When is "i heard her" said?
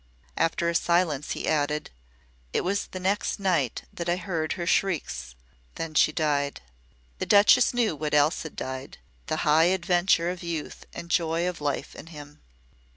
4.09-4.65